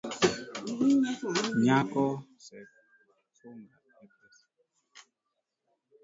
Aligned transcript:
Nyako 1.63 2.05
sek 2.45 2.69
sunga 3.37 3.77
e 4.01 4.03
pesa. 4.15 4.45